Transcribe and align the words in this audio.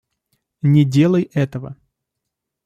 Не 0.63 0.83
делай 0.83 1.29
этого! 1.35 1.75